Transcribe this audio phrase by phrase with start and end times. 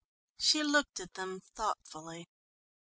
[0.39, 2.27] She looked at them thoughtfully.